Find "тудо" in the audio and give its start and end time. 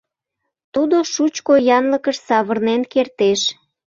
0.73-0.97